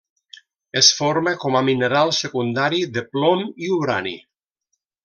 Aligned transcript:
Es 0.81 0.87
forma 1.01 1.33
com 1.43 1.59
a 1.59 1.61
mineral 1.69 2.15
secundari 2.23 2.83
de 2.97 3.07
plom 3.13 3.47
i 3.67 3.73
urani. 3.81 4.19